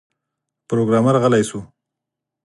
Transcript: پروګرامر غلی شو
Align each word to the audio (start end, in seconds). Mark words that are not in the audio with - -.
پروګرامر 0.67 1.15
غلی 1.23 1.43
شو 1.49 1.59